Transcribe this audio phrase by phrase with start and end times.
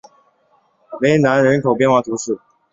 [0.99, 2.39] 雷南人口变化图示